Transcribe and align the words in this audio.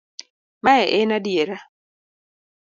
Mae 0.65 0.83
en 0.99 1.11
adiera. 1.17 1.57